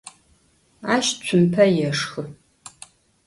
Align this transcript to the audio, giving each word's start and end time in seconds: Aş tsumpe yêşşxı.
Aş 0.93 1.07
tsumpe 1.21 1.65
yêşşxı. 1.77 2.23